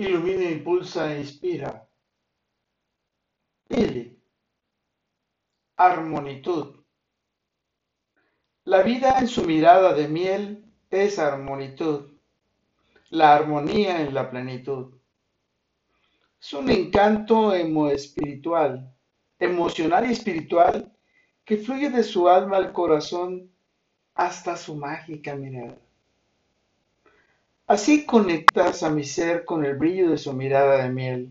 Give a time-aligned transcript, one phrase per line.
[0.00, 1.86] ilumina, impulsa e inspira.
[3.68, 4.18] Ili.
[5.76, 6.76] Armonitud.
[8.64, 12.12] La vida en su mirada de miel es armonitud,
[13.10, 14.94] la armonía en la plenitud.
[16.40, 18.94] Es un encanto emo-espiritual,
[19.38, 20.92] emocional y espiritual
[21.44, 23.50] que fluye de su alma al corazón
[24.14, 25.76] hasta su mágica mirada.
[27.70, 31.30] Así conectas a mi ser con el brillo de su mirada de miel,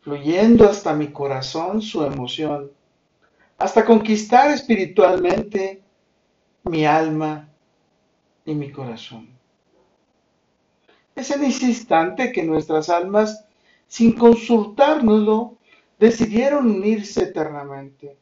[0.00, 2.72] fluyendo hasta mi corazón su emoción,
[3.58, 5.82] hasta conquistar espiritualmente
[6.64, 7.46] mi alma
[8.46, 9.28] y mi corazón.
[11.14, 13.44] Es en ese instante que nuestras almas,
[13.88, 15.58] sin consultárnoslo,
[15.98, 18.16] decidieron unirse eternamente.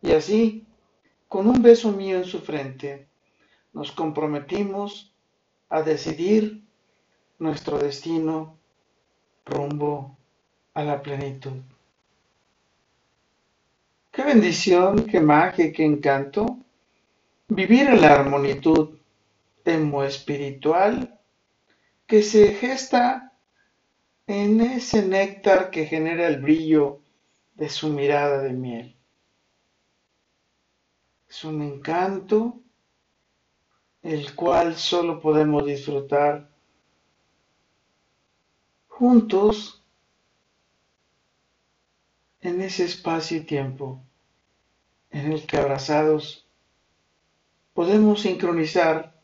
[0.00, 0.64] Y así,
[1.28, 3.06] con un beso mío en su frente,
[3.74, 5.12] nos comprometimos
[5.68, 6.62] a decidir
[7.38, 8.56] nuestro destino
[9.44, 10.16] rumbo
[10.72, 11.60] a la plenitud.
[14.10, 16.58] Qué bendición, qué magia, qué encanto
[17.48, 18.96] vivir en la armonitud
[19.64, 21.18] emo-espiritual
[22.06, 23.32] que se gesta
[24.26, 27.00] en ese néctar que genera el brillo
[27.54, 28.96] de su mirada de miel.
[31.28, 32.60] Es un encanto
[34.04, 36.46] el cual solo podemos disfrutar
[38.86, 39.82] juntos
[42.42, 43.98] en ese espacio y tiempo
[45.10, 46.46] en el que abrazados
[47.72, 49.14] podemos sincronizar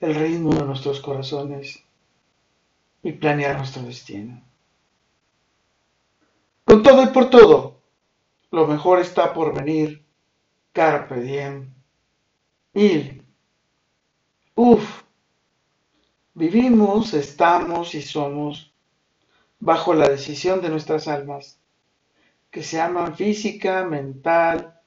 [0.00, 1.82] el ritmo de nuestros corazones
[3.02, 4.42] y planear nuestro destino.
[6.66, 7.80] Con todo y por todo,
[8.50, 10.04] lo mejor está por venir.
[10.72, 11.72] Carpe diem.
[12.74, 13.23] Il
[14.56, 15.02] Uf,
[16.32, 18.72] vivimos, estamos y somos
[19.58, 21.58] bajo la decisión de nuestras almas,
[22.52, 24.80] que se aman física, mental,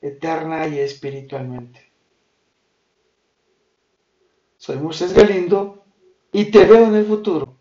[0.00, 1.92] eterna y espiritualmente.
[4.56, 5.84] Soy Moisés Galindo
[6.32, 7.58] y te veo en el futuro.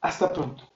[0.00, 0.69] Hasta pronto.